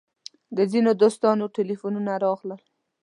د 0.57 0.59
ځینو 0.71 0.91
دوستانو 1.01 1.45
تیلفونونه 1.55 2.13
راغلل. 2.25 2.61